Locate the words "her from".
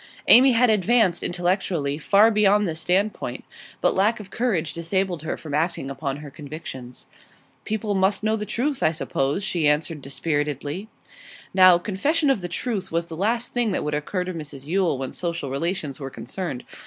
5.21-5.53